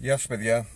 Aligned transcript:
Γεια 0.00 0.16
σας 0.16 0.26
παιδιά. 0.26 0.66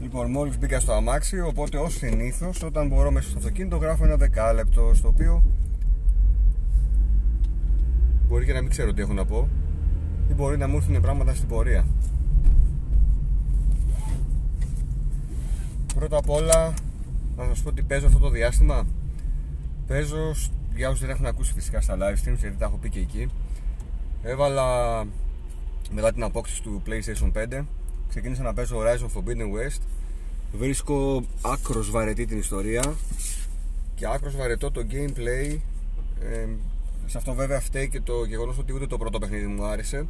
Λοιπόν 0.00 0.30
μόλις 0.30 0.58
μπήκα 0.58 0.80
στο 0.80 0.92
αμάξι 0.92 1.40
Οπότε 1.40 1.78
ως 1.78 1.94
συνήθως 1.94 2.62
όταν 2.62 2.88
μπορώ 2.88 3.10
μέσα 3.10 3.28
στο 3.28 3.38
αυτοκίνητο 3.38 3.76
Γράφω 3.76 4.04
ένα 4.04 4.16
δεκάλεπτο 4.16 4.94
Στο 4.94 5.08
οποίο 5.08 5.42
Μπορεί 8.28 8.44
και 8.44 8.52
να 8.52 8.60
μην 8.60 8.70
ξέρω 8.70 8.92
τι 8.92 9.00
έχω 9.00 9.12
να 9.12 9.24
πω 9.24 9.48
Ή 10.30 10.32
μπορεί 10.32 10.56
να 10.56 10.68
μου 10.68 10.76
έρθουν 10.76 11.00
πράγματα 11.00 11.34
στην 11.34 11.48
πορεία. 11.48 11.86
Πρώτα 15.94 16.16
απ' 16.16 16.30
όλα 16.30 16.74
Να 17.36 17.44
σας 17.44 17.62
πω 17.62 17.68
ότι 17.68 17.82
παίζω 17.82 18.06
αυτό 18.06 18.18
το 18.18 18.30
διάστημα. 18.30 18.86
Παίζω 19.86 20.34
Για 20.74 20.88
όσους 20.88 21.00
δεν 21.00 21.10
έχουν 21.10 21.26
ακούσει 21.26 21.52
φυσικά 21.52 21.80
στα 21.80 21.96
live 21.96 22.28
streams 22.28 22.38
Γιατί 22.38 22.56
τα 22.56 22.64
έχω 22.64 22.76
πει 22.76 22.88
και 22.88 23.00
εκεί. 23.00 23.30
Έβαλα 24.22 24.66
μετά 25.90 26.12
την 26.12 26.22
απόκτηση 26.22 26.62
του 26.62 26.82
PlayStation 26.86 27.32
5 27.58 27.64
ξεκίνησα 28.08 28.42
να 28.42 28.54
παίζω 28.54 28.78
Horizon 28.80 29.18
Forbidden 29.18 29.56
West. 29.56 29.80
Βρίσκω 30.52 31.22
άκρος 31.42 31.90
βαρετή 31.90 32.26
την 32.26 32.38
ιστορία 32.38 32.94
και 33.94 34.06
άκρος 34.06 34.36
βαρετό 34.36 34.70
το 34.70 34.86
gameplay. 34.90 35.58
Ε, 36.20 36.46
σε 37.06 37.18
αυτό 37.18 37.34
βέβαια 37.34 37.60
φταίει 37.60 37.88
και 37.88 38.00
το 38.00 38.24
γεγονός 38.24 38.58
ότι 38.58 38.72
ούτε 38.72 38.86
το 38.86 38.98
πρώτο 38.98 39.18
παιχνίδι 39.18 39.46
μου 39.46 39.64
άρεσε. 39.64 40.06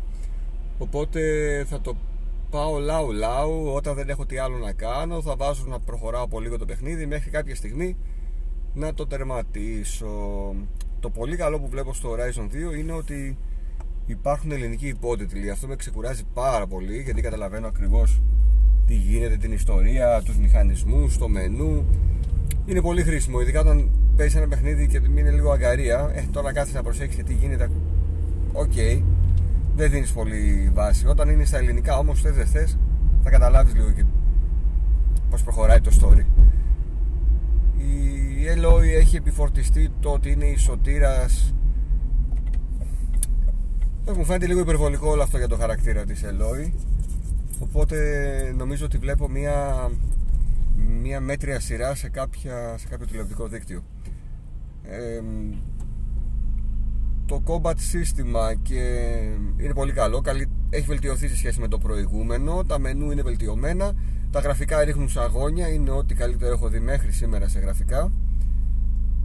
Οπότε 0.79 1.21
θα 1.69 1.81
το 1.81 1.97
πάω 2.51 2.79
λαού 2.79 3.13
λαού. 3.13 3.73
Όταν 3.75 3.95
δεν 3.95 4.09
έχω 4.09 4.27
τι 4.27 4.39
άλλο 4.39 4.57
να 4.57 4.73
κάνω 4.73 5.23
θα 5.23 5.37
βάζω 5.37 5.65
να 5.67 5.81
προχωράω 5.81 6.23
από 6.23 6.41
λίγο 6.41 6.59
το 6.59 6.65
παιχνίδι 6.65 7.07
μέχρι 7.07 7.31
κάποια 7.31 7.55
στιγμή 7.55 7.97
να 8.75 8.95
το 8.95 9.07
τερματίσω. 9.07 10.55
Το 11.01 11.11
πολύ 11.11 11.37
καλό 11.37 11.59
που 11.59 11.69
βλέπω 11.69 11.95
στο 11.95 12.11
Horizon 12.13 12.73
2 12.73 12.79
είναι 12.79 12.93
ότι 12.93 13.39
υπάρχουν 14.13 14.53
ελληνικοί 14.53 14.87
υπότιτλοι. 14.87 15.51
Αυτό 15.51 15.67
με 15.67 15.77
ξεκουράζει 15.77 16.23
πάρα 16.35 16.67
πολύ 16.67 17.03
γιατί 17.03 17.21
καταλαβαίνω 17.21 17.67
ακριβώς 17.67 18.21
τι 18.87 18.95
γίνεται, 18.95 19.37
την 19.37 19.53
ιστορία, 19.53 20.23
τους 20.25 20.39
μηχανισμούς, 20.39 21.19
το 21.19 21.29
μενού. 21.29 21.85
Είναι 22.67 22.81
πολύ 22.81 23.03
χρήσιμο, 23.03 23.41
ειδικά 23.41 23.61
όταν 23.61 23.91
παίζεις 24.17 24.37
ένα 24.37 24.49
παιχνίδι 24.49 24.87
και 24.87 25.01
είναι 25.17 25.31
λίγο 25.31 25.51
αγγαρεία. 25.51 26.11
Ε, 26.15 26.25
τώρα 26.33 26.53
κάθεσαι 26.53 26.77
να 26.77 26.83
προσέξεις 26.83 27.25
τι 27.25 27.35
γίνεται. 27.35 27.71
OK, 28.53 28.73
okay. 28.75 29.03
δεν 29.77 29.91
δίνεις 29.91 30.13
πολύ 30.13 30.71
βάση. 30.75 31.07
Όταν 31.07 31.29
είναι 31.29 31.45
στα 31.45 31.59
ελληνικά 31.59 31.99
όμως, 31.99 32.21
θες 32.21 32.35
δεν 32.35 32.47
θες, 32.47 32.79
θα 33.23 33.31
καταλάβεις 33.31 33.75
λίγο 33.75 33.91
και 33.91 34.05
πώς 35.31 35.43
προχωράει 35.43 35.81
το 35.81 35.91
story. 36.01 36.25
Η 37.79 38.45
Eloy 38.55 38.83
έχει 38.99 39.17
επιφορτιστεί 39.17 39.91
το 40.01 40.11
ότι 40.11 40.31
είναι 40.31 40.45
η 40.45 40.57
σωτήρας 40.57 41.55
μου 44.17 44.25
φαίνεται 44.25 44.47
λίγο 44.47 44.61
υπερβολικό 44.61 45.11
όλο 45.11 45.23
αυτό 45.23 45.39
για 45.39 45.49
το 45.49 45.57
χαρακτήρα 45.57 46.05
της 46.05 46.25
Eloy 46.25 46.73
Οπότε 47.61 47.99
νομίζω 48.57 48.85
ότι 48.85 48.99
βλέπω 48.99 49.29
μια, 49.29 49.91
μια 51.01 51.21
μέτρια 51.21 51.61
σειρά 51.61 51.95
σε, 51.95 52.09
κάποια, 52.09 52.75
σε 52.79 52.89
κάποιο 52.89 53.07
τηλεοπτικό 53.07 53.47
δίκτυο. 53.49 53.83
Το 57.27 57.43
combat 57.47 57.75
σύστημα 57.77 58.55
και 58.55 58.81
είναι 59.57 59.75
πολύ 59.75 59.93
καλό. 59.93 60.23
Έχει 60.71 60.87
βελτιωθεί 60.87 61.29
σε 61.29 61.37
σχέση 61.37 61.61
με 61.61 61.69
το 61.69 61.79
προηγούμενο. 61.79 62.65
Τα 62.65 62.79
μενού 62.79 63.11
είναι 63.11 63.23
βελτιωμένα. 63.23 63.93
Τα 64.31 64.41
γραφικά 64.41 64.85
ρίχνουν 64.85 65.11
αγώνια 65.15 65.69
Είναι 65.69 65.91
ό,τι 65.91 66.15
καλύτερο 66.15 66.53
έχω 66.53 66.69
δει 66.69 66.81
μέχρι 66.81 67.13
σήμερα 67.13 67.49
σε 67.49 67.59
γραφικά. 67.59 68.13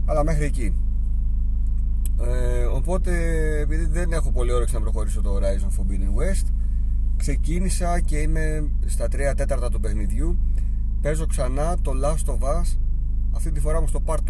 Αλλά 0.06 0.24
μέχρι 0.24 0.44
εκεί 0.44 0.74
ε, 2.22 2.64
οπότε 2.64 3.12
επειδή 3.58 3.84
δεν 3.84 4.12
έχω 4.12 4.30
πολύ 4.30 4.52
όρεξη 4.52 4.74
να 4.74 4.80
προχωρήσω 4.80 5.20
το 5.20 5.36
Horizon 5.36 5.80
Forbidden 5.80 6.20
West 6.22 6.46
ξεκίνησα 7.16 8.00
και 8.00 8.16
είμαι 8.16 8.70
στα 8.86 9.06
3 9.06 9.08
τέταρτα 9.36 9.68
του 9.70 9.80
παιχνιδιού. 9.80 10.38
Παίζω 11.02 11.26
ξανά 11.26 11.76
το 11.82 11.92
Last 12.04 12.32
of 12.32 12.38
Us 12.38 12.78
αυτή 13.32 13.52
τη 13.52 13.60
φορά 13.60 13.80
μου 13.80 13.86
στο 13.86 14.02
Part 14.06 14.14
1 14.14 14.20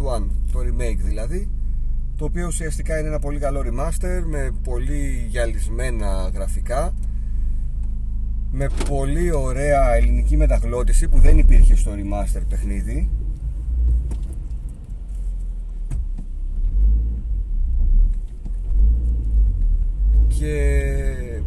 το 0.51 0.59
remake 0.59 0.99
δηλαδή 1.03 1.49
το 2.15 2.25
οποίο 2.25 2.47
ουσιαστικά 2.47 2.99
είναι 2.99 3.07
ένα 3.07 3.19
πολύ 3.19 3.39
καλό 3.39 3.63
remaster 3.65 4.23
με 4.25 4.51
πολύ 4.63 5.25
γυαλισμένα 5.29 6.31
γραφικά 6.33 6.93
με 8.51 8.69
πολύ 8.89 9.31
ωραία 9.31 9.93
ελληνική 9.93 10.37
μεταγλώτηση 10.37 11.07
που 11.07 11.19
δεν 11.19 11.37
υπήρχε 11.37 11.75
στο 11.75 11.91
remaster 11.91 12.41
παιχνίδι 12.49 13.09
και 20.45 21.41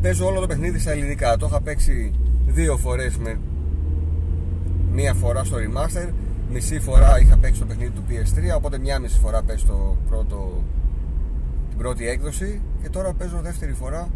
παίζω 0.00 0.26
όλο 0.26 0.40
το 0.40 0.46
παιχνίδι 0.46 0.78
στα 0.78 0.90
ελληνικά. 0.90 1.36
Το 1.36 1.46
είχα 1.46 1.60
παίξει 1.60 2.12
δύο 2.46 2.76
φορές 2.76 3.16
με 3.16 3.38
μία 4.92 5.14
φορά 5.14 5.44
στο 5.44 5.56
remaster, 5.56 6.12
μισή 6.50 6.80
φορά 6.80 7.20
είχα 7.20 7.36
παίξει 7.36 7.60
το 7.60 7.66
παιχνίδι 7.66 7.90
του 7.90 8.04
PS3, 8.08 8.56
οπότε 8.56 8.78
μία 8.78 8.98
μισή 8.98 9.18
φορά 9.18 9.42
παίζω 9.42 9.66
το 9.66 9.96
πρώτο, 10.08 10.62
την 11.68 11.78
πρώτη 11.78 12.08
έκδοση 12.08 12.60
και 12.82 12.88
τώρα 12.88 13.12
παίζω 13.12 13.40
δεύτερη 13.40 13.72
φορά 13.72 14.08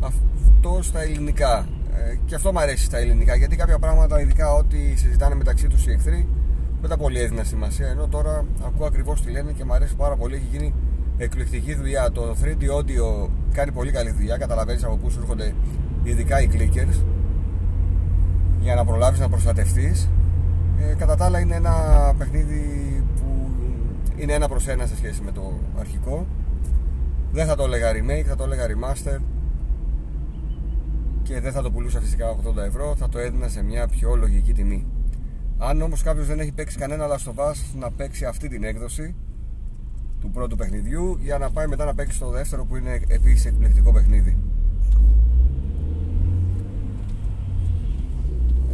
αυτό 0.00 0.78
στα 0.82 1.02
ελληνικά. 1.02 1.68
Ε, 1.94 2.16
και 2.26 2.34
αυτό 2.34 2.52
μου 2.52 2.58
αρέσει 2.58 2.84
στα 2.84 2.98
ελληνικά 2.98 3.36
γιατί 3.36 3.56
κάποια 3.56 3.78
πράγματα, 3.78 4.20
ειδικά 4.20 4.52
ό,τι 4.52 4.96
συζητάνε 4.96 5.34
μεταξύ 5.34 5.66
τους 5.66 5.86
οι 5.86 5.90
εχθροί, 5.90 6.28
δεν 6.80 6.90
τα 6.90 6.96
πολύ 6.96 7.20
έδινα 7.20 7.44
σημασία. 7.44 7.86
Ενώ 7.86 8.06
τώρα 8.06 8.44
ακούω 8.66 8.86
ακριβώς 8.86 9.22
τι 9.22 9.30
λένε 9.30 9.52
και 9.52 9.64
μου 9.64 9.72
αρέσει 9.72 9.96
πάρα 9.96 10.16
πολύ. 10.16 10.34
Έχει 10.34 10.46
γίνει 10.50 10.74
εκπληκτική 11.16 11.74
δουλειά. 11.74 12.10
Το 12.10 12.36
3D 12.42 12.62
audio 12.62 13.28
κάνει 13.52 13.72
πολύ 13.72 13.90
καλή 13.90 14.10
δουλειά. 14.10 14.36
Καταλαβαίνεις 14.36 14.84
από 14.84 14.96
πού 14.96 15.10
σου 15.10 15.18
έρχονται 15.20 15.54
ειδικά 16.02 16.40
οι 16.40 16.48
clickers 16.52 17.02
για 18.60 18.74
να 18.74 18.84
προλάβεις 18.84 19.20
να 19.20 19.28
προστατευτείς. 19.28 20.08
Ε, 20.78 20.94
κατά 20.94 21.16
τα 21.16 21.24
άλλα 21.24 21.40
είναι 21.40 21.54
ένα 21.54 21.74
παιχνίδι 22.18 23.04
που 23.16 23.50
είναι 24.16 24.32
ένα 24.32 24.48
προς 24.48 24.68
ένα 24.68 24.86
σε 24.86 24.96
σχέση 24.96 25.22
με 25.22 25.32
το 25.32 25.52
αρχικό. 25.78 26.26
Δεν 27.32 27.46
θα 27.46 27.56
το 27.56 27.64
έλεγα 27.64 27.92
remake, 27.92 28.24
θα 28.26 28.36
το 28.36 28.44
έλεγα 28.44 28.66
remaster 28.66 29.20
και 31.22 31.40
δεν 31.40 31.52
θα 31.52 31.62
το 31.62 31.70
πουλούσα 31.70 32.00
φυσικά 32.00 32.36
80 32.54 32.56
ευρώ, 32.66 32.94
θα 32.96 33.08
το 33.08 33.18
έδινα 33.18 33.48
σε 33.48 33.62
μια 33.62 33.88
πιο 33.88 34.16
λογική 34.16 34.52
τιμή. 34.52 34.86
Αν 35.58 35.82
όμως 35.82 36.02
κάποιος 36.02 36.26
δεν 36.26 36.40
έχει 36.40 36.52
παίξει 36.52 36.78
κανένα 36.78 37.06
Last 37.08 37.32
of 37.32 37.50
Us 37.50 37.54
να 37.78 37.90
παίξει 37.90 38.24
αυτή 38.24 38.48
την 38.48 38.64
έκδοση 38.64 39.14
του 40.20 40.30
πρώτου 40.30 40.56
παιχνιδιού 40.56 41.18
για 41.20 41.38
να 41.38 41.50
πάει 41.50 41.66
μετά 41.66 41.84
να 41.84 41.94
παίξει 41.94 42.18
το 42.18 42.30
δεύτερο 42.30 42.64
που 42.64 42.76
είναι 42.76 43.00
επίσης 43.06 43.46
εκπληκτικό 43.46 43.92
παιχνίδι. 43.92 44.38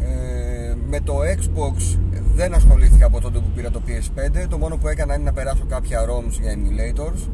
Ε, 0.01 0.75
με 0.89 0.99
το 0.99 1.13
Xbox 1.37 1.97
δεν 2.35 2.53
ασχολήθηκα 2.53 3.05
από 3.05 3.21
τότε 3.21 3.39
που 3.39 3.51
πήρα 3.55 3.71
το 3.71 3.81
PS5 3.87 4.45
το 4.49 4.57
μόνο 4.57 4.77
που 4.77 4.87
έκανα 4.87 5.13
είναι 5.13 5.23
να 5.23 5.33
περάσω 5.33 5.65
κάποια 5.69 6.05
ROMs 6.05 6.39
για 6.41 6.55
emulators. 6.55 7.29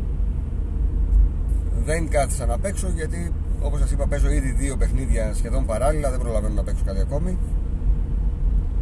Δεν 1.86 2.10
κάθισα 2.10 2.46
να 2.46 2.58
παίξω 2.60 2.88
γιατί 2.96 3.34
όπως 3.62 3.80
σας 3.80 3.92
είπα 3.92 4.08
παίζω 4.08 4.30
ήδη 4.30 4.52
δύο 4.52 4.78
παιχνίδια 4.78 5.34
σχεδόν 5.34 5.66
παράλληλα. 5.66 6.10
Δεν 6.10 6.20
προλαβαίνω 6.20 6.54
να 6.54 6.64
παίξω 6.64 6.84
κάτι 6.86 7.00
ακόμη. 7.00 7.38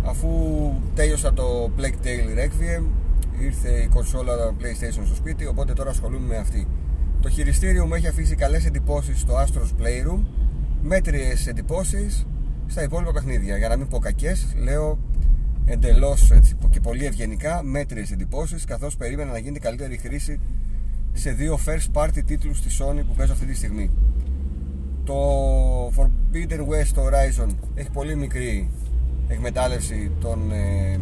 Αφού 0.06 0.30
τέλειωσα 0.96 1.34
το 1.34 1.72
Plague 1.78 2.06
Tale 2.06 2.38
Requiem 2.40 2.84
ήρθε 3.40 3.70
η 3.70 3.88
κονσόλα 3.88 4.34
PlayStation 4.60 5.06
στο 5.06 5.16
σπίτι 5.16 5.46
οπότε 5.46 5.74
τώρα 5.74 5.90
ασχολούμαι 5.90 6.28
με 6.28 6.38
αυτή. 6.38 6.68
Το 7.22 7.30
χειριστήριο 7.30 7.86
μου 7.86 7.94
έχει 7.94 8.08
αφήσει 8.08 8.36
καλές 8.36 8.66
εντυπώσεις 8.66 9.20
στο 9.20 9.34
Astros 9.34 9.82
Playroom 9.82 10.20
μέτριες 10.82 11.48
εντυπώσεις 11.48 12.26
στα 12.68 12.84
υπόλοιπα 12.84 13.12
παιχνίδια. 13.12 13.58
Για 13.58 13.68
να 13.68 13.78
μην 13.78 13.88
πω 13.88 14.00
κακές 14.00 14.48
λέω 14.64 15.00
εντελώς 15.66 16.32
και 16.70 16.80
πολύ 16.80 17.06
ευγενικά 17.06 17.64
μέτριες 17.64 18.12
εντυπώσεις 18.12 18.66
καθώς 18.66 18.98
περίμενα 18.98 19.32
να 19.32 19.38
γίνει 19.38 19.60
καλύτερη 19.60 19.98
χρήση 19.98 20.40
σε 21.14 21.32
δύο 21.32 21.60
first 21.66 22.02
party 22.02 22.24
τίτλους 22.26 22.62
της 22.62 22.82
Sony 22.82 23.02
που 23.08 23.14
παίζω 23.18 23.34
αυτή 23.34 23.46
τη 23.46 23.56
στιγμή. 23.56 23.92
Το 25.04 25.16
Forbidden 25.88 26.60
West 26.60 27.04
Horizon 27.04 27.50
έχει 27.76 27.90
πολύ 27.90 28.16
μικρή 28.16 28.70
εκμετάλλευση 29.28 30.12
των 30.20 30.52
ε, 30.52 31.00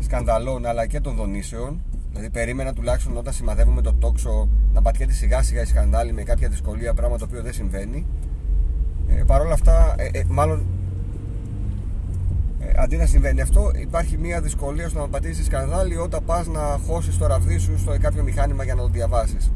σκανδαλών 0.00 0.66
αλλά 0.66 0.86
και 0.86 1.00
των 1.00 1.14
δονήσεων. 1.16 1.80
Δηλαδή, 2.10 2.30
περίμενα 2.30 2.72
τουλάχιστον 2.72 3.16
όταν 3.16 3.32
σημαδεύουμε 3.32 3.82
το 3.82 3.92
τόξο 3.92 4.48
να 4.72 4.82
πατιέται 4.82 5.12
σιγά 5.12 5.42
σιγά 5.42 5.62
η 5.62 5.64
σκανδάλη 5.64 6.12
με 6.12 6.22
κάποια 6.22 6.48
δυσκολία, 6.48 6.94
πράγμα 6.94 7.18
το 7.18 7.24
οποίο 7.24 7.42
δεν 7.42 7.52
συμβαίνει. 7.52 8.06
Ε, 9.08 9.22
Παρ' 9.26 9.40
όλα 9.40 9.52
αυτά, 9.52 9.94
ε, 9.98 10.18
ε, 10.18 10.24
μάλλον 10.28 10.66
ε, 12.60 12.72
αντί 12.76 12.96
να 12.96 13.06
συμβαίνει 13.06 13.40
αυτό, 13.40 13.70
υπάρχει 13.80 14.18
μια 14.18 14.40
δυσκολία 14.40 14.88
στο 14.88 14.98
να 14.98 15.08
πατήσεις 15.08 15.46
σκανδάλη 15.46 15.96
όταν 15.96 16.24
πας 16.24 16.46
να 16.46 16.78
χώσεις 16.86 17.18
το 17.18 17.26
ραβδί 17.26 17.58
σου 17.58 17.78
στο 17.78 17.96
κάποιο 18.00 18.22
μηχάνημα 18.22 18.64
για 18.64 18.74
να 18.74 18.80
το 18.82 18.88
διαβάσεις. 18.88 19.52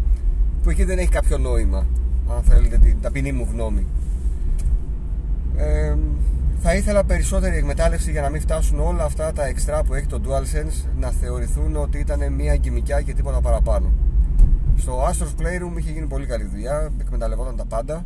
Που 0.63 0.71
εκεί 0.71 0.85
δεν 0.85 0.99
έχει 0.99 1.09
κάποιο 1.09 1.39
νόημα, 1.39 1.87
αν 2.29 2.43
θέλετε 2.43 2.79
την 2.79 3.01
ταπεινή 3.01 3.33
μου 3.33 3.49
γνώμη. 3.53 3.87
Ε, 5.57 5.95
θα 6.63 6.75
ήθελα 6.75 7.05
περισσότερη 7.05 7.57
εκμετάλλευση 7.57 8.11
για 8.11 8.21
να 8.21 8.31
μην 8.31 8.41
φτάσουν 8.41 8.81
όλα 8.81 9.05
αυτά 9.05 9.33
τα 9.33 9.47
εξτρά 9.47 9.83
που 9.83 9.95
έχει 9.95 10.07
το 10.07 10.21
DualSense 10.25 10.89
να 10.99 11.11
θεωρηθούν 11.11 11.77
ότι 11.77 11.99
ήταν 11.99 12.33
μια 12.33 12.57
γκυμικιά 12.57 13.01
και 13.01 13.15
τίποτα 13.15 13.41
παραπάνω. 13.41 13.93
Στο 14.77 15.05
Astros 15.09 15.41
Playroom 15.41 15.79
είχε 15.79 15.91
γίνει 15.91 16.07
πολύ 16.07 16.27
καλή 16.27 16.45
δουλειά, 16.45 16.91
εκμεταλλευόταν 17.01 17.57
τα 17.57 17.65
πάντα. 17.65 18.05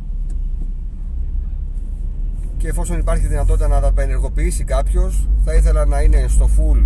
και 2.57 2.67
εφόσον 2.67 2.99
υπάρχει 2.99 3.27
δυνατότητα 3.27 3.67
να 3.67 3.81
τα 3.81 3.87
απενεργοποιήσει 3.87 4.63
κάποιος, 4.63 5.29
θα 5.45 5.53
ήθελα 5.53 5.85
να 5.85 6.01
είναι 6.01 6.25
στο 6.27 6.49
full 6.57 6.83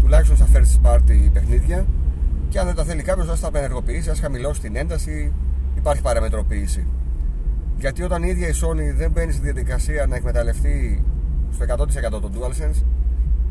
τουλάχιστον 0.00 0.36
στα 0.36 0.46
first 0.52 0.86
party 0.86 1.30
παιχνίδια 1.32 1.86
και 2.48 2.58
αν 2.58 2.66
δεν 2.66 2.74
τα 2.74 2.84
θέλει 2.84 3.02
κάποιος, 3.02 3.28
ας 3.28 3.40
τα 3.40 3.48
απενεργοποιήσει, 3.48 4.10
ας 4.10 4.20
χαμηλώσει 4.20 4.60
την 4.60 4.76
ένταση, 4.76 5.32
υπάρχει 5.76 6.02
παραμετροποίηση. 6.02 6.86
Γιατί 7.78 8.02
όταν 8.02 8.22
η 8.22 8.28
ίδια 8.28 8.48
η 8.48 8.52
Sony 8.62 8.96
δεν 8.96 9.10
μπαίνει 9.10 9.32
στη 9.32 9.42
διαδικασία 9.42 10.06
να 10.06 10.16
εκμεταλλευτεί 10.16 11.04
στο 11.52 11.64
100% 12.16 12.20
το 12.20 12.30
DualSense, 12.34 12.82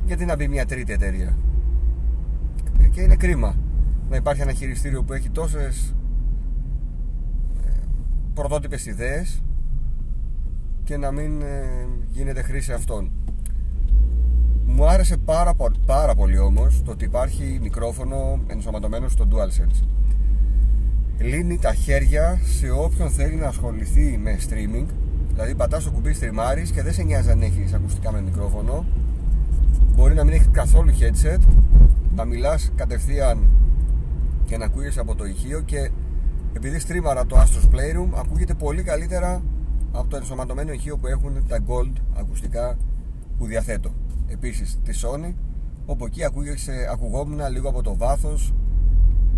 γιατί 0.06 0.26
να 0.26 0.36
μπει 0.36 0.48
μια 0.48 0.66
τρίτη 0.66 0.94
εταιρεία; 0.94 1.38
Και 2.92 3.02
είναι 3.02 3.16
κρίμα 3.16 3.56
να 4.10 4.16
υπάρχει 4.16 4.42
ένα 4.42 4.54
χειριστήριο 4.54 5.04
που 5.04 5.14
έχει 5.14 5.30
τόσες 5.30 5.96
ε, 7.66 7.72
πρωτότυπες 8.34 8.86
ιδέες 8.86 9.44
και 10.84 10.98
να 10.98 11.12
μην 11.12 11.42
ε, 11.42 11.64
γίνεται 12.10 12.42
χρήση 12.42 12.74
αυτών. 12.74 13.12
Μου 14.66 14.88
άρεσε 14.88 15.18
πάρα, 15.18 15.56
πάρα 15.86 16.16
πολύ 16.16 16.38
όμως 16.38 16.82
το 16.84 16.92
ότι 16.92 17.06
υπάρχει 17.06 17.60
μικρόφωνο 17.62 18.40
ενσωματωμένο 18.48 19.08
στο 19.08 19.28
DualSense. 19.32 19.86
Λύνει 21.22 21.58
τα 21.58 21.74
χέρια 21.74 22.40
σε 22.44 22.70
όποιον 22.70 23.10
θέλει 23.10 23.36
να 23.36 23.48
ασχοληθεί 23.48 24.18
με 24.18 24.38
streaming. 24.50 24.86
Δηλαδή 25.34 25.56
πατάς 25.56 25.84
το 25.84 25.92
κουμπί 25.92 26.14
στριμάρεις 26.14 26.72
και 26.72 26.82
δεν 26.82 26.94
σε 26.94 27.04
νοιάζει 27.04 27.30
αν 27.32 27.42
έχεις 27.42 27.74
ακουστικά 27.74 28.12
με 28.12 28.22
μικρόφωνο. 28.22 28.86
Μπορεί 29.96 30.14
να 30.14 30.24
μην 30.24 30.34
έχει 30.34 30.48
καθόλου 30.48 30.92
headset 31.00 31.40
Να 32.16 32.26
μιλάς 32.26 32.72
κατευθείαν 32.76 33.48
και 34.46 34.58
να 34.58 34.66
ακούγεσαι 34.66 35.00
από 35.00 35.16
το 35.16 35.26
ηχείο 35.26 35.62
και 35.62 35.92
επειδή 36.54 36.80
στρίμαρα 36.80 37.26
το 37.26 37.38
Astros 37.38 37.76
Playroom 37.76 38.10
ακούγεται 38.16 38.54
πολύ 38.54 38.84
καλύτερα 38.84 39.42
από 39.92 40.08
το 40.08 40.16
ενσωματωμένο 40.16 40.72
ηχείο 40.72 40.98
που 40.98 41.08
έχουν 41.08 41.46
τα 41.48 41.60
Gold 41.68 41.94
ακουστικά 42.18 42.78
που 43.38 43.46
διαθέτω. 43.46 43.92
Επίσης 44.28 44.80
τη 44.84 45.00
Sony 45.02 45.34
όπου 45.86 46.06
εκεί 46.06 46.24
ακούγεσαι, 46.24 46.90
ακουγόμουν 46.92 47.40
λίγο 47.52 47.70
από 47.70 47.82
το 47.82 47.98
βάθος 47.98 48.54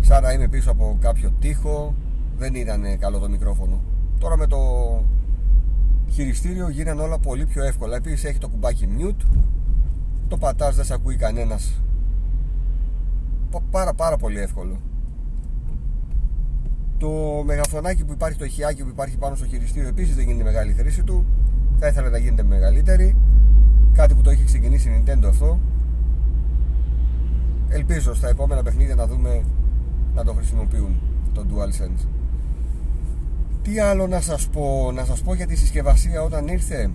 σαν 0.00 0.22
να 0.22 0.32
είμαι 0.32 0.48
πίσω 0.48 0.70
από 0.70 0.96
κάποιο 1.00 1.32
τοίχο 1.40 1.94
δεν 2.38 2.54
ήταν 2.54 2.98
καλό 2.98 3.18
το 3.18 3.28
μικρόφωνο. 3.28 3.80
Τώρα 4.18 4.36
με 4.36 4.46
το 4.46 4.58
χειριστήριο 6.10 6.68
γίνανε 6.68 7.02
όλα 7.02 7.18
πολύ 7.18 7.46
πιο 7.46 7.64
εύκολα. 7.64 7.96
Επίσης 7.96 8.24
έχει 8.24 8.38
το 8.38 8.48
κουμπάκι 8.48 8.88
mute 8.98 9.26
το 10.28 10.40
πατάς 10.40 10.76
δεν 10.76 10.84
σε 10.84 10.94
ακούει 10.94 11.16
κανένας. 11.16 11.82
Πάρα 13.70 13.94
πάρα 13.94 14.16
πολύ 14.16 14.40
εύκολο. 14.40 14.80
Το 16.98 17.10
μεγαφωνάκι 17.44 18.04
που 18.04 18.12
υπάρχει, 18.12 18.38
το 18.38 18.44
ηχιάκι 18.44 18.82
που 18.82 18.88
υπάρχει 18.88 19.16
πάνω 19.16 19.34
στο 19.34 19.46
χειριστήριο 19.46 19.88
επίσης 19.88 20.14
δεν 20.14 20.24
γίνεται 20.24 20.44
μεγάλη 20.44 20.72
χρήση 20.72 21.02
του. 21.02 21.24
Θα 21.78 21.86
ήθελα 21.86 22.08
να 22.08 22.18
γίνεται 22.18 22.42
μεγαλύτερη. 22.42 23.16
Κάτι 23.92 24.14
που 24.14 24.20
το 24.20 24.30
έχει 24.30 24.44
ξεκινήσει 24.44 24.88
η 24.88 25.02
Nintendo 25.06 25.26
αυτό. 25.28 25.58
Ελπίζω 27.68 28.14
στα 28.14 28.28
επόμενα 28.28 28.62
παιχνίδια 28.62 28.94
να 28.94 29.06
δούμε 29.06 29.44
να 30.14 30.24
το 30.24 30.32
χρησιμοποιούν 30.32 31.00
το 31.32 31.44
DualSense. 31.50 32.06
Τι 33.62 33.78
άλλο 33.78 34.06
να 34.06 34.20
σας 34.20 34.48
πω 34.48 34.92
Να 34.94 35.04
σας 35.04 35.20
πω 35.20 35.34
για 35.34 35.46
τη 35.46 35.56
συσκευασία 35.56 36.22
όταν 36.22 36.48
ήρθε. 36.48 36.90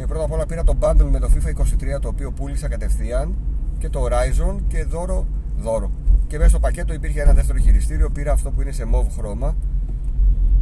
Ε, 0.00 0.04
Πρώτα 0.06 0.24
απ' 0.24 0.32
όλα 0.32 0.46
πήρα 0.46 0.64
το 0.64 0.76
bundle 0.80 1.08
με 1.10 1.18
το 1.18 1.30
FIFA 1.34 1.48
23 1.96 2.00
Το 2.00 2.08
οποίο 2.08 2.32
πούλησα 2.32 2.68
κατευθείαν 2.68 3.34
Και 3.78 3.88
το 3.88 4.04
Horizon 4.04 4.56
και 4.68 4.84
δώρο 4.84 5.26
Δώρο. 5.56 5.90
Και 6.26 6.36
μέσα 6.36 6.50
στο 6.50 6.58
πακέτο 6.58 6.94
υπήρχε 6.94 7.20
ένα 7.20 7.32
δεύτερο 7.32 7.58
χειριστήριο 7.58 8.10
Πήρα 8.10 8.32
αυτό 8.32 8.50
που 8.50 8.60
είναι 8.60 8.72
σε 8.72 8.84
mauve 8.94 9.10
χρώμα 9.16 9.56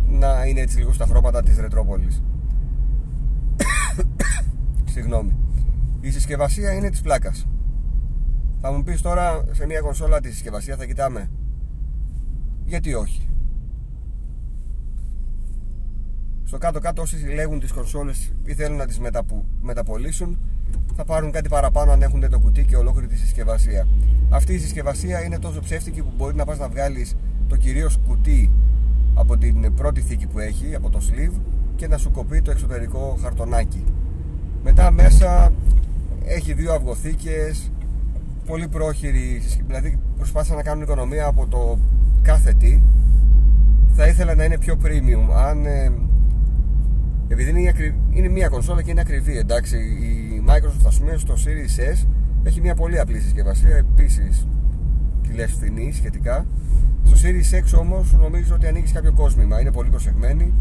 Να 0.08 0.46
είναι 0.46 0.60
έτσι 0.60 0.78
λίγο 0.78 0.92
στα 0.92 1.06
χρώματα 1.06 1.42
της 1.42 1.58
Ρετρόπολης. 1.58 2.22
Συγγνώμη. 4.92 5.36
Η 6.00 6.10
συσκευασία 6.10 6.72
είναι 6.72 6.90
της 6.90 7.00
πλάκας. 7.00 7.46
Θα 8.60 8.72
μου 8.72 8.82
πεις 8.82 9.00
τώρα 9.00 9.44
σε 9.50 9.66
μια 9.66 9.80
κονσόλα 9.80 10.20
τη 10.20 10.30
συσκευασία 10.30 10.76
θα 10.76 10.86
κοιτάμε 10.86 11.30
Γιατί 12.64 12.94
όχι; 12.94 13.28
Στο 16.44 16.58
κάτω-κάτω 16.58 17.02
όσοι 17.02 17.16
λέγουν 17.34 17.60
τις 17.60 17.72
κονσόλες 17.72 18.32
ή 18.44 18.54
θέλουν 18.54 18.76
να 18.76 18.86
τις 18.86 18.98
μεταπου... 18.98 19.44
μεταπολίσουν 19.62 20.38
θα 20.96 21.04
πάρουν 21.04 21.30
κάτι 21.30 21.48
παραπάνω 21.48 21.92
αν 21.92 22.02
έχουν 22.02 22.30
το 22.30 22.38
κουτί 22.38 22.64
και 22.64 22.76
ολόκληρη 22.76 23.06
τη 23.06 23.16
συσκευασία. 23.16 23.86
Αυτή 24.30 24.54
η 24.54 24.58
συσκευασία 24.58 25.24
είναι 25.24 25.38
τόσο 25.38 25.60
ψεύτικη 25.60 26.02
που 26.02 26.12
μπορεί 26.16 26.34
να 26.34 26.44
πας 26.44 26.58
να 26.58 26.68
βγάλεις 26.68 27.16
το 27.48 27.56
κυρίως 27.56 27.98
κουτί 28.06 28.50
από 29.14 29.36
την 29.36 29.74
πρώτη 29.74 30.00
θήκη 30.00 30.26
που 30.26 30.38
έχει, 30.38 30.74
από 30.74 30.90
το 30.90 31.00
sleeve 31.02 31.40
και 31.76 31.88
να 31.88 31.96
σου 31.96 32.10
κοπεί 32.10 32.42
το 32.42 32.50
εξωτερικό 32.50 33.18
χαρτονάκι. 33.22 33.84
Μετά 34.62 34.90
μέσα 34.90 35.52
έχει 36.24 36.52
δύο 36.52 36.72
αυγοθήκες, 36.72 37.70
πολύ 38.46 38.68
πρόχειρη, 38.68 39.42
δηλαδή 39.66 39.98
προσπάθησαν 40.16 40.56
να 40.56 40.62
κάνουν 40.62 40.82
οικονομία 40.82 41.26
από 41.26 41.46
το 41.46 41.78
κάθε 42.22 42.52
τι. 42.52 42.80
Θα 43.94 44.06
ήθελα 44.06 44.34
να 44.34 44.44
είναι 44.44 44.58
πιο 44.58 44.78
premium. 44.82 45.34
Αν 45.34 45.66
ε, 45.66 45.92
επειδή 47.28 47.50
είναι, 47.50 47.94
είναι 48.10 48.28
μια 48.28 48.48
κονσόλα 48.48 48.82
και 48.82 48.90
είναι 48.90 49.00
ακριβή 49.00 49.38
εντάξει 49.38 49.76
η 49.76 50.42
Microsoft 50.46 50.86
ας 50.86 50.98
πούμε 50.98 51.16
στο 51.16 51.34
Series 51.34 51.94
S 51.94 52.06
έχει 52.42 52.60
μια 52.60 52.74
πολύ 52.74 52.98
απλή 52.98 53.20
συσκευασία 53.20 53.76
επίσης 53.76 54.46
τη 55.22 55.46
φθηνή 55.46 55.92
σχετικά 55.92 56.46
στο 57.04 57.16
Series 57.22 57.64
X 57.64 57.78
όμως 57.80 58.12
νομίζω 58.12 58.54
ότι 58.54 58.66
ανοίγεις 58.66 58.92
κάποιο 58.92 59.12
κόσμημα 59.12 59.60
είναι 59.60 59.72
πολύ 59.72 59.90
προσεγμένη 59.90 60.52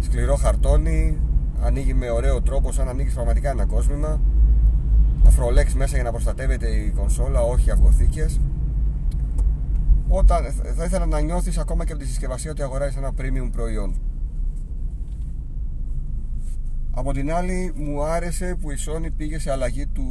σκληρό 0.00 0.36
χαρτόνι 0.36 1.18
ανοίγει 1.62 1.94
με 1.94 2.10
ωραίο 2.10 2.42
τρόπο 2.42 2.72
σαν 2.72 2.84
να 2.84 2.90
ανοίγεις 2.90 3.14
πραγματικά 3.14 3.50
ένα 3.50 3.64
κόσμημα 3.64 4.20
αφρολέξ 5.26 5.74
μέσα 5.74 5.94
για 5.94 6.04
να 6.04 6.10
προστατεύεται 6.10 6.68
η 6.68 6.92
κονσόλα 6.96 7.40
όχι 7.40 7.70
αυγοθήκες 7.70 8.40
όταν 10.08 10.52
θα 10.76 10.84
ήθελα 10.84 11.06
να 11.06 11.20
νιώθεις 11.20 11.58
ακόμα 11.58 11.84
και 11.84 11.92
από 11.92 12.00
τη 12.02 12.08
συσκευασία 12.08 12.50
ότι 12.50 12.62
αγοράζεις 12.62 12.96
ένα 12.96 13.10
premium 13.18 13.48
προϊόν. 13.52 13.94
Από 16.90 17.12
την 17.12 17.32
άλλη 17.32 17.72
μου 17.76 18.02
άρεσε 18.02 18.56
που 18.60 18.70
η 18.70 18.76
Sony 18.86 19.08
πήγε 19.16 19.38
σε 19.38 19.50
αλλαγή 19.50 19.86
του 19.86 20.04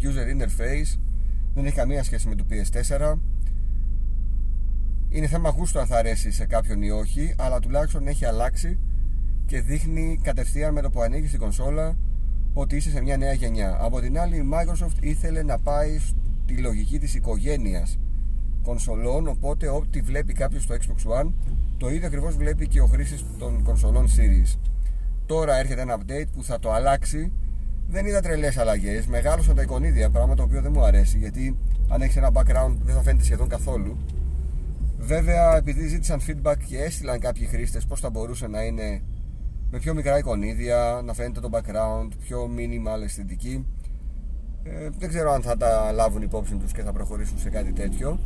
user 0.00 0.36
interface. 0.36 0.98
Δεν 1.54 1.64
έχει 1.64 1.74
καμία 1.74 2.02
σχέση 2.02 2.28
με 2.28 2.34
το 2.34 2.44
PS4 2.50 3.14
Είναι 5.08 5.26
θέμα 5.26 5.48
γούστο 5.48 5.78
αν 5.78 5.86
θα 5.86 5.98
αρέσει 5.98 6.32
σε 6.32 6.46
κάποιον 6.46 6.82
ή 6.82 6.90
όχι 6.90 7.34
Αλλά 7.38 7.58
τουλάχιστον 7.58 8.06
έχει 8.06 8.24
αλλάξει 8.24 8.78
Και 9.46 9.60
δείχνει 9.60 10.18
κατευθείαν 10.22 10.72
με 10.72 10.80
το 10.80 10.90
που 10.90 11.00
ανοίγεις 11.00 11.30
την 11.30 11.38
κονσόλα 11.38 11.96
Ότι 12.52 12.76
είσαι 12.76 12.90
σε 12.90 13.00
μια 13.00 13.16
νέα 13.16 13.32
γενιά. 13.32 13.78
Από 13.80 14.00
την 14.00 14.18
άλλη 14.18 14.36
η 14.36 14.48
Microsoft 14.52 14.96
ήθελε 15.00 15.42
να 15.42 15.58
πάει 15.58 15.98
στη 15.98 16.56
λογική 16.56 16.98
της 16.98 17.14
οικογένειας 17.14 17.98
κονσολών 18.62 19.28
Οπότε 19.28 19.68
ό,τι 19.68 20.00
βλέπει 20.00 20.32
κάποιος 20.32 20.62
στο 20.62 20.74
Xbox 20.74 21.20
One 21.20 21.30
Το 21.78 21.90
ίδιο 21.90 22.06
ακριβώς 22.06 22.36
βλέπει 22.36 22.68
και 22.68 22.80
ο 22.80 22.86
χρήστη 22.86 23.20
των 23.38 23.62
κονσολών 23.62 24.06
Series 24.06 24.58
Τώρα 25.26 25.56
έρχεται 25.56 25.80
ένα 25.80 25.98
update 25.98 26.26
που 26.32 26.44
θα 26.44 26.58
το 26.58 26.72
αλλάξει. 26.72 27.32
Δεν 27.88 28.06
είδα 28.06 28.20
τρελές 28.20 28.58
αλλαγές. 28.58 29.06
Μεγάλωσαν 29.06 29.56
τα 29.56 29.62
εικονίδια, 29.62 30.10
πράγμα 30.10 30.34
το 30.34 30.42
οποίο 30.42 30.60
δεν 30.60 30.72
μου 30.74 30.84
αρέσει 30.84 31.18
γιατί 31.18 31.56
αν 31.88 32.02
έχεις 32.02 32.16
ένα 32.16 32.30
background 32.32 32.76
δεν 32.82 32.94
θα 32.94 33.02
φαίνεται 33.02 33.24
σχεδόν 33.24 33.48
καθόλου. 33.48 33.96
Βέβαια, 34.98 35.56
επειδή 35.56 35.86
ζήτησαν 35.86 36.20
feedback 36.20 36.56
και 36.68 36.78
έστειλαν 36.78 37.20
κάποιοι 37.20 37.46
χρήστες 37.46 37.86
πώς 37.86 38.00
θα 38.00 38.10
μπορούσε 38.10 38.46
να 38.46 38.62
είναι 38.62 39.02
με 39.70 39.78
πιο 39.78 39.94
μικρά 39.94 40.18
εικονίδια, 40.18 41.00
να 41.04 41.12
φαίνεται 41.12 41.40
το 41.40 41.48
background, 41.52 42.08
πιο 42.20 42.50
minimal 42.56 43.02
αισθητική. 43.02 43.66
Ε, 44.62 44.88
δεν 44.98 45.08
ξέρω 45.08 45.32
αν 45.32 45.42
θα 45.42 45.56
τα 45.56 45.92
λάβουν 45.92 46.22
υπόψη 46.22 46.54
τους 46.54 46.72
και 46.72 46.82
θα 46.82 46.92
προχωρήσουν 46.92 47.38
σε 47.38 47.50
κάτι 47.50 47.72
τέτοιο. 47.72 48.18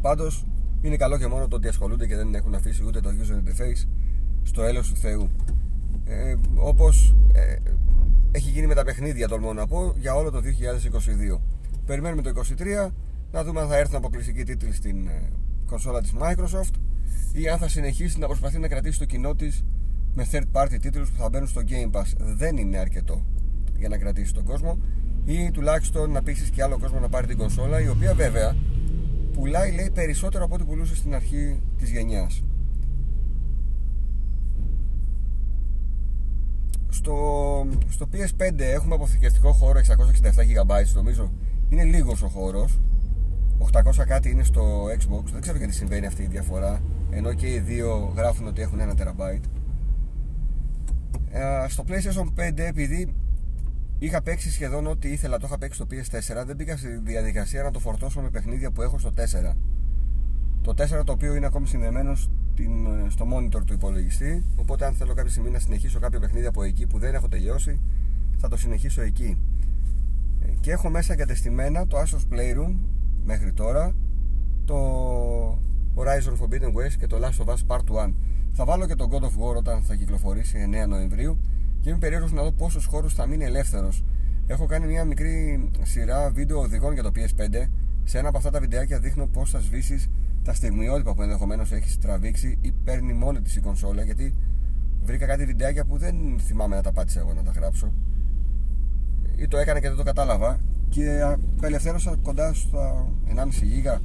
Πάντως 0.00 0.46
είναι 0.80 0.96
καλό 0.96 1.18
και 1.18 1.26
μόνο 1.26 1.48
το 1.48 1.56
ότι 1.56 1.68
ασχολούνται 1.68 2.06
και 2.06 2.16
δεν 2.16 2.34
έχουν 2.34 2.54
αφήσει 2.54 2.84
ούτε 2.84 3.00
το 3.00 3.10
user 3.10 3.34
interface 3.34 3.86
στο 4.42 4.62
έλεος 4.62 4.88
του 4.88 4.96
Θεού. 4.96 5.30
Ε, 6.04 6.34
όπως 6.54 7.14
ε, 7.32 7.56
έχει 8.30 8.50
γίνει 8.50 8.66
με 8.66 8.74
τα 8.74 8.84
παιχνίδια 8.84 9.28
τολμώ 9.28 9.52
να 9.52 9.66
πω 9.66 9.94
για 9.98 10.14
όλο 10.14 10.30
το 10.30 10.40
2022 11.34 11.38
περιμένουμε 11.86 12.22
το 12.22 12.30
2023 12.86 12.90
να 13.32 13.44
δούμε 13.44 13.60
αν 13.60 13.68
θα 13.68 13.76
έρθουν 13.76 13.96
αποκλειστικοί 13.96 14.44
τίτλοι 14.44 14.72
στην 14.72 15.06
ε, 15.06 15.30
κονσόλα 15.66 16.00
της 16.00 16.12
Microsoft 16.18 16.74
ή 17.32 17.48
αν 17.48 17.58
θα 17.58 17.68
συνεχίσει 17.68 18.18
να 18.18 18.26
προσπαθεί 18.26 18.58
να 18.58 18.68
κρατήσει 18.68 18.98
το 18.98 19.04
κοινό 19.04 19.34
της 19.34 19.64
με 20.14 20.26
third 20.32 20.44
party 20.52 20.76
τίτλους 20.80 21.10
που 21.10 21.16
θα 21.18 21.28
μπαίνουν 21.28 21.48
στο 21.48 21.60
Game 21.68 21.90
Pass. 21.90 22.12
Δεν 22.16 22.56
είναι 22.56 22.78
αρκετό 22.78 23.24
για 23.78 23.88
να 23.88 23.98
κρατήσει 23.98 24.34
τον 24.34 24.44
κόσμο 24.44 24.78
ή 25.24 25.50
τουλάχιστον 25.50 26.10
να 26.10 26.22
πείσει 26.22 26.50
και 26.50 26.62
άλλο 26.62 26.78
κόσμο 26.78 26.98
να 26.98 27.08
πάρει 27.08 27.26
την 27.26 27.36
κονσόλα 27.36 27.80
η 27.80 27.88
οποία 27.88 28.14
βέβαια 28.14 28.56
πουλάει 29.38 29.72
λέει 29.72 29.90
περισσότερο 29.90 30.44
από 30.44 30.54
ό,τι 30.54 30.64
πουλούσε 30.64 30.96
στην 30.96 31.14
αρχή 31.14 31.60
της 31.76 31.90
γενιάς. 31.90 32.44
Στο, 36.88 37.14
στο 37.88 38.08
PS5 38.12 38.58
έχουμε 38.58 38.94
αποθηκευτικό 38.94 39.52
χώρο 39.52 39.80
667 39.80 39.84
GB 40.22 40.94
νομίζω. 40.94 41.32
Είναι 41.68 41.84
λίγος 41.84 42.22
ο 42.22 42.28
χώρος. 42.28 42.80
800 43.72 44.04
κάτι 44.06 44.30
είναι 44.30 44.42
στο 44.42 44.84
Xbox. 44.84 45.24
Δεν 45.32 45.40
ξέρω 45.40 45.58
γιατί 45.58 45.72
συμβαίνει 45.72 46.06
αυτή 46.06 46.22
η 46.22 46.26
διαφορά 46.26 46.80
ενώ 47.10 47.32
και 47.32 47.46
οι 47.52 47.58
δύο 47.58 48.12
γράφουν 48.16 48.46
ότι 48.46 48.62
έχουν 48.62 48.80
1 48.80 49.00
TB 49.00 49.40
ε, 51.30 51.68
στο 51.68 51.84
PlayStation 51.88 52.40
5 52.40 52.58
επειδή 52.58 53.14
είχα 53.98 54.22
παίξει 54.22 54.50
σχεδόν 54.50 54.86
ό,τι 54.86 55.08
ήθελα, 55.08 55.38
το 55.38 55.46
είχα 55.46 55.58
παίξει 55.58 55.82
στο 55.82 55.86
PS4 55.90 56.46
δεν 56.46 56.56
μπήκα 56.56 56.76
στη 56.76 56.88
διαδικασία 56.88 57.62
να 57.62 57.70
το 57.70 57.78
φορτώσω 57.78 58.20
με 58.20 58.30
παιχνίδια 58.30 58.70
που 58.70 58.82
έχω 58.82 58.98
στο 58.98 59.10
4 59.16 59.54
το 60.62 60.98
4 61.00 61.04
το 61.04 61.12
οποίο 61.12 61.34
είναι 61.34 61.46
ακόμη 61.46 61.66
συνδεμένο 61.66 62.14
στο 63.08 63.26
monitor 63.32 63.62
του 63.64 63.72
υπολογιστή. 63.72 64.44
Οπότε 64.56 64.86
αν 64.86 64.94
θέλω 64.94 65.14
κάποια 65.14 65.30
στιγμή 65.30 65.50
να 65.50 65.58
συνεχίσω 65.58 65.98
κάποιο 65.98 66.20
παιχνίδι 66.20 66.46
από 66.46 66.62
εκεί 66.62 66.86
που 66.86 66.98
δεν 66.98 67.14
έχω 67.14 67.28
τελειώσει 67.28 67.80
θα 68.36 68.48
το 68.48 68.56
συνεχίσω 68.56 69.02
εκεί. 69.02 69.36
Ε, 70.40 70.50
και 70.60 70.70
έχω 70.70 70.90
μέσα 70.90 71.12
εγκατεστημένα 71.12 71.86
το 71.86 71.98
Asus 71.98 72.34
Playroom 72.34 72.74
μέχρι 73.24 73.52
τώρα 73.52 73.94
το 74.64 74.78
Horizon 75.96 76.36
Forbidden 76.40 76.72
West 76.72 76.96
και 76.98 77.06
το 77.06 77.18
Last 77.22 77.44
of 77.44 77.54
Us 77.54 77.76
Part 77.76 78.06
1 78.06 78.12
θα 78.52 78.64
βάλω 78.64 78.86
και 78.86 78.94
το 78.94 79.08
God 79.10 79.22
of 79.22 79.42
War 79.42 79.56
όταν 79.56 79.82
θα 79.82 79.94
κυκλοφορήσει 79.94 80.68
9 80.84 80.88
Νοεμβρίου 80.88 81.38
και 81.80 81.88
είμαι 81.88 81.98
περίεργος 81.98 82.32
να 82.32 82.42
δω 82.42 82.52
πόσους 82.52 82.84
χώρους 82.84 83.14
θα 83.14 83.26
μείνει 83.26 83.44
ελεύθερος. 83.44 84.04
Έχω 84.46 84.66
κάνει 84.66 84.86
μια 84.86 85.04
μικρή 85.04 85.68
σειρά 85.82 86.30
βίντεο 86.30 86.58
οδηγών 86.58 86.92
για 86.92 87.02
το 87.02 87.10
PS5 87.14 87.66
σε 88.04 88.18
ένα 88.18 88.28
από 88.28 88.36
αυτά 88.36 88.50
τα 88.50 88.60
βιντεάκια 88.60 88.98
δείχνω 88.98 89.26
πώς 89.26 89.50
θα 89.50 89.60
σβήσεις 89.60 90.10
τα 90.42 90.54
στιγμιότυπα 90.54 91.14
που 91.14 91.22
ενδεχομένως 91.22 91.72
έχεις 91.72 91.98
τραβήξει 91.98 92.58
ή 92.60 92.72
παίρνει 92.84 93.12
μόνη 93.12 93.40
της 93.40 93.56
η 93.56 93.60
κονσόλα 93.60 94.02
γιατί 94.02 94.34
βρήκα 95.04 95.26
κάτι 95.26 95.44
βιντεάκια 95.44 95.84
που 95.84 95.98
δεν 95.98 96.14
θυμάμαι 96.38 96.76
να 96.76 96.82
τα 96.82 96.92
πάτησα 96.92 97.20
εγώ 97.20 97.32
να 97.32 97.42
τα 97.42 97.50
γράψω. 97.50 97.92
Ή 99.36 99.48
το 99.48 99.56
έκανα 99.58 99.80
και 99.80 99.88
δεν 99.88 99.96
το 99.96 100.02
κατάλαβα. 100.02 100.58
Και 100.88 101.20
απελευθέρωσα 101.22 102.16
κοντά 102.22 102.54
στα 102.54 103.06
1,5 103.34 103.48
γίγα 103.62 104.00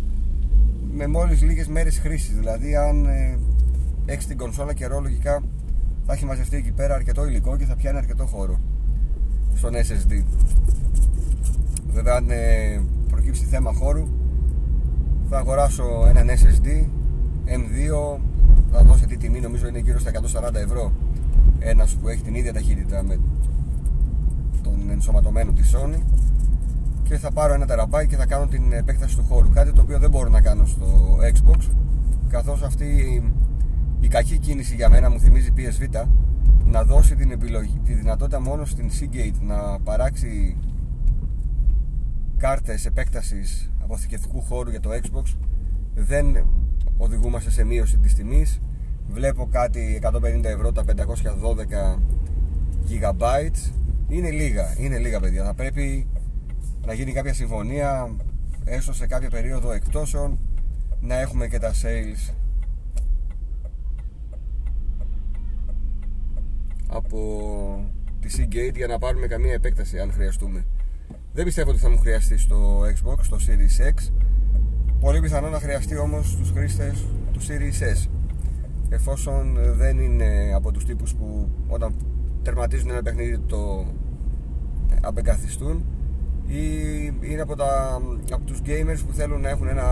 με 0.94 1.08
μόλις 1.08 1.42
λίγες 1.42 1.68
μέρες 1.68 2.00
χρήσης. 2.00 2.36
Δηλαδή 2.36 2.75
αν 2.75 3.06
ε, 3.06 3.39
έχεις 4.06 4.27
την 4.27 4.38
κονσόλα 4.38 4.74
καιρό 4.74 5.00
λογικά 5.00 5.44
θα 6.05 6.13
έχει 6.13 6.25
μαζευτεί 6.25 6.57
εκεί 6.57 6.72
πέρα 6.72 6.95
αρκετό 6.95 7.25
υλικό 7.25 7.57
και 7.57 7.65
θα 7.65 7.75
πιάνει 7.75 7.98
αρκετό 7.98 8.25
χώρο 8.25 8.60
στον 9.55 9.74
SSD 9.74 10.24
βέβαια 11.93 12.15
αν 12.15 12.29
ε, 12.29 12.81
προκύψει 13.10 13.45
θέμα 13.45 13.74
χώρου 13.74 14.07
θα 15.29 15.38
αγοράσω 15.38 16.05
έναν 16.07 16.27
SSD 16.29 16.86
M2 17.45 18.19
θα 18.75 18.83
δώσει 18.83 19.05
τι 19.05 19.17
τιμή 19.17 19.39
νομίζω 19.39 19.67
είναι 19.67 19.79
γύρω 19.79 20.00
στα 20.00 20.12
140 20.51 20.53
ευρώ. 20.53 20.91
Ένας 21.60 21.93
που 21.93 22.07
έχει 22.07 22.22
την 22.22 22.36
ίδια 22.36 22.53
ταχύτητα 22.53 23.03
με 23.03 23.19
τον 24.63 24.89
ενσωματωμένο 24.89 25.51
της 25.51 25.75
Sony. 25.75 26.01
Και 27.03 27.17
θα 27.17 27.31
πάρω 27.31 27.53
ένα 27.53 27.65
τεραμπάι 27.65 28.07
και 28.07 28.15
θα 28.15 28.25
κάνω 28.25 28.45
την 28.48 28.72
επέκταση 28.72 29.15
του 29.15 29.24
χώρου. 29.29 29.50
Κάτι 29.50 29.72
το 29.72 29.81
οποίο 29.81 30.00
δεν 30.00 30.10
μπορώ 30.10 30.29
να 30.29 30.41
κάνω 30.41 30.65
στο 30.65 31.17
Xbox 31.33 31.69
καθώς 32.29 32.63
αυτή 32.63 33.24
η 34.03 34.07
κακή 34.07 34.38
κίνηση 34.38 34.75
για 34.75 34.89
μένα 34.89 35.10
μου 35.10 35.19
θυμίζει 35.19 35.53
PSV 35.57 36.05
να 36.65 36.83
δώσει 36.83 37.15
την 37.15 37.31
επιλογή, 37.31 37.81
τη 37.86 37.93
δυνατότητα 37.93 38.39
μόνο 38.39 38.65
στην 38.65 38.89
Seagate 38.89 39.39
να 39.41 39.79
παράξει 39.79 40.57
κάρτες 42.38 42.86
επέκτασης 42.86 43.72
αποθηκευτικού 43.83 44.41
χώρου 44.41 44.69
για 44.69 44.79
το 44.79 44.89
Xbox. 44.89 45.36
Δεν 45.95 46.45
οδηγούμαστε 46.98 47.50
σε 47.50 47.63
μείωση 47.63 47.98
της 47.98 48.13
τιμής. 48.13 48.62
Βλέπω 49.07 49.48
κάτι 49.51 50.00
150 50.03 50.43
ευρώ 50.43 50.72
τα 50.72 50.83
512 50.83 52.00
GB 52.89 53.50
είναι 54.07 54.31
λίγα, 54.31 54.75
είναι 54.77 54.98
λίγα 54.98 55.19
παιδιά. 55.19 55.43
Θα 55.43 55.53
πρέπει 55.53 56.07
να 56.86 56.93
γίνει 56.93 57.12
κάποια 57.12 57.33
συμφωνία 57.33 58.15
έστω 58.63 58.93
σε 58.93 59.07
κάποια 59.07 59.29
περίοδο 59.29 59.72
εκτόσεων 59.72 60.39
να 61.01 61.19
έχουμε 61.19 61.48
και 61.48 61.60
τα 61.60 61.72
sales 61.72 62.33
από 66.93 67.19
τη 68.19 68.29
Seagate 68.38 68.75
για 68.75 68.88
να 68.88 69.00
πάρουμε 69.00 69.27
καμία 69.27 69.53
επέκταση 69.53 70.00
αν 70.00 70.12
χρειαστούμε. 70.12 70.65
Δεν 71.33 71.45
πιστεύω 71.45 71.69
ότι 71.69 71.79
θα 71.79 71.89
μου 71.89 71.97
χρειαστεί 71.97 72.38
στο 72.38 72.79
Xbox, 72.81 73.17
στο 73.21 73.38
Series 73.39 73.93
X. 73.93 74.12
Πολύ 75.00 75.19
πιθανό 75.19 75.50
να 75.50 75.59
χρειαστεί 75.59 75.97
όμως 75.97 76.31
στους 76.31 76.51
χρήστες 76.51 77.05
του 77.31 77.39
Series 77.41 78.05
S. 78.05 78.09
Εφόσον 78.89 79.57
δεν 79.75 80.00
είναι 80.00 80.51
από 80.55 80.71
τους 80.71 80.85
τύπους 80.85 81.15
που 81.15 81.50
όταν 81.67 81.95
τερματίζουν 82.41 82.89
ένα 82.89 83.01
παιχνίδι 83.01 83.39
το 83.39 83.85
απεγκαθιστούν 85.01 85.85
ή 86.47 86.65
είναι 87.21 87.41
από, 87.41 87.55
τα, 87.55 88.01
από 88.31 88.45
τους 88.45 88.59
gamers 88.65 89.03
που 89.07 89.13
θέλουν 89.13 89.41
να 89.41 89.50
έχουν 89.50 89.67
ένα 89.67 89.88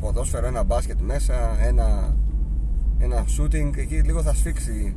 ποδόσφαιρο, 0.00 0.46
ένα 0.46 0.62
μπάσκετ 0.62 1.00
μέσα, 1.00 1.34
ένα, 1.66 2.16
ένα 2.98 3.24
shooting 3.38 3.76
εκεί 3.76 4.02
λίγο 4.02 4.22
θα 4.22 4.34
σφίξει 4.34 4.96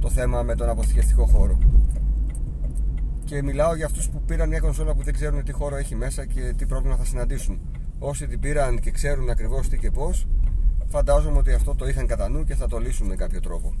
το 0.00 0.10
θέμα 0.10 0.42
με 0.42 0.54
τον 0.54 0.68
αποθηκευτικό 0.68 1.26
χώρο. 1.26 1.58
Και 3.24 3.42
μιλάω 3.42 3.74
για 3.74 3.86
αυτούς 3.86 4.08
που 4.08 4.22
πήραν 4.22 4.48
μια 4.48 4.58
κονσόλα 4.58 4.94
που 4.94 5.02
δεν 5.02 5.14
ξέρουν 5.14 5.44
τι 5.44 5.52
χώρο 5.52 5.76
έχει 5.76 5.94
μέσα 5.94 6.26
και 6.26 6.54
τι 6.56 6.66
πρόβλημα 6.66 6.96
θα 6.96 7.04
συναντήσουν. 7.04 7.60
Όσοι 7.98 8.26
την 8.26 8.40
πήραν 8.40 8.80
και 8.80 8.90
ξέρουν 8.90 9.30
ακριβώς 9.30 9.68
τι 9.68 9.78
και 9.78 9.90
πώς 9.90 10.26
φαντάζομαι 10.86 11.38
ότι 11.38 11.52
αυτό 11.52 11.74
το 11.74 11.88
είχαν 11.88 12.06
κατά 12.06 12.28
νου 12.28 12.44
και 12.44 12.54
θα 12.54 12.66
το 12.66 12.78
λύσουν 12.78 13.06
με 13.06 13.14
κάποιο 13.14 13.40
τρόπο. 13.40 13.74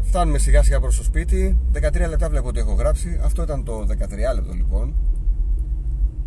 Φτάνουμε 0.00 0.38
σιγά 0.38 0.62
σιγά 0.62 0.80
προς 0.80 0.96
το 0.96 1.02
σπίτι. 1.02 1.58
13 1.72 2.08
λεπτά 2.08 2.28
βλέπω 2.28 2.48
ότι 2.48 2.58
έχω 2.58 2.72
γράψει. 2.72 3.20
Αυτό 3.22 3.42
ήταν 3.42 3.64
το 3.64 3.86
13 3.88 4.34
λεπτό 4.34 4.52
λοιπόν 4.52 4.94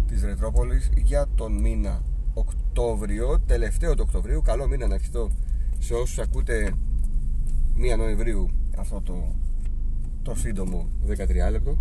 Της 0.08 0.24
Ρετρόπολης 0.24 0.90
Για 0.96 1.28
τον 1.36 1.62
μήνα 1.62 2.02
Οκτώβριο 2.40 3.40
Τελευταίο 3.40 3.96
του 3.96 4.04
Οκτωβρίου 4.08 4.42
Καλό 4.42 4.68
μήνα 4.68 4.88
να 4.88 4.96
ευχηθώ 4.96 5.32
σε 5.80 5.94
όσους 5.94 6.20
ακούτε 6.20 6.74
1 7.94 7.98
Νοεμβρίου 7.98 8.50
Αυτό 8.78 9.02
το, 9.02 9.36
το 10.22 10.36
σύντομο 10.36 10.90
13 11.08 11.52
λεπτό 11.52 11.78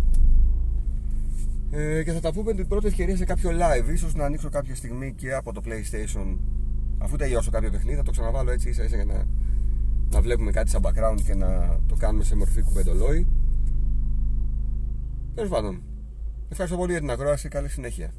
ε, 1.71 2.03
και 2.03 2.11
θα 2.11 2.19
τα 2.19 2.33
πούμε 2.33 2.53
την 2.53 2.67
πρώτη 2.67 2.87
ευκαιρία 2.87 3.15
σε 3.17 3.25
κάποιο 3.25 3.49
live. 3.49 3.93
Ίσως 3.93 4.15
να 4.15 4.25
ανοίξω 4.25 4.49
κάποια 4.49 4.75
στιγμή 4.75 5.13
και 5.13 5.33
από 5.33 5.53
το 5.53 5.61
PlayStation 5.65 6.37
αφού 6.97 7.15
τελειώσω 7.15 7.51
κάποιο 7.51 7.69
παιχνίδι. 7.69 7.95
Θα 7.97 8.03
το 8.03 8.11
ξαναβάλω 8.11 8.51
έτσι 8.51 8.69
ίσα 8.69 8.83
ίσα 8.83 8.95
για 8.95 9.05
να 9.05 9.25
να 10.11 10.21
βλέπουμε 10.21 10.51
κάτι 10.51 10.69
σαν 10.69 10.81
background 10.83 11.21
και 11.25 11.35
να 11.35 11.79
το 11.87 11.95
κάνουμε 11.95 12.23
σε 12.23 12.35
μορφή 12.35 12.61
κουβεντολόι. 12.61 13.27
Τέλος 15.35 15.49
πάντων, 15.49 15.81
ευχαριστώ 16.49 16.77
πολύ 16.77 16.91
για 16.91 16.99
την 17.01 17.11
ακρόαση. 17.11 17.47
Καλή 17.47 17.69
συνέχεια. 17.69 18.13